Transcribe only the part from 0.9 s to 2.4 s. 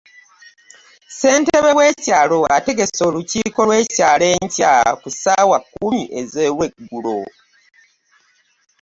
ssentebe w'ekyalo